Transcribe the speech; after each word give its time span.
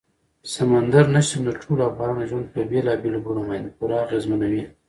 سمندر 0.55 1.05
نه 1.15 1.21
شتون 1.27 1.41
د 1.45 1.49
ټولو 1.61 1.81
افغانانو 1.89 2.27
ژوند 2.29 2.45
په 2.53 2.59
بېلابېلو 2.71 3.23
بڼو 3.25 3.41
باندې 3.49 3.73
پوره 3.77 3.95
اغېزمنوي. 4.05 4.63